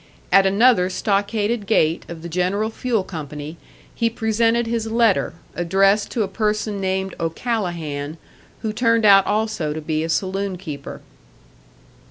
[0.31, 3.57] At another stockaded gate of the General Fuel Company
[3.93, 8.17] he presented his letter, addressed to a person named O'Callahan,
[8.63, 11.01] who turned out also to be a saloon keeper.